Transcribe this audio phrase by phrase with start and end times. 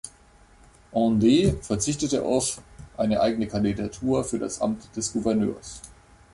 [0.93, 2.59] Hendee verzichtete auf
[2.97, 5.79] eine eigene Kandidatur für das Amt des Gouverneurs.